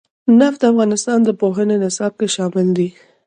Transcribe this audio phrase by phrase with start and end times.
[0.39, 2.89] نفت د افغانستان د پوهنې نصاب کې شامل دي.